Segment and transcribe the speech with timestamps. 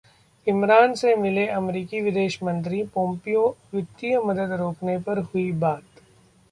[0.47, 5.83] इमरान से मिले अमेरिकी विदेश मंत्री पोंपियो, वित्तीय मदद रोकने पर हुई बात